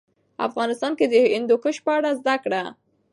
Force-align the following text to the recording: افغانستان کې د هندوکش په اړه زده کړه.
افغانستان 0.47 0.91
کې 0.99 1.05
د 1.07 1.15
هندوکش 1.33 1.77
په 1.85 1.91
اړه 1.97 2.09
زده 2.19 2.35
کړه. 2.43 2.61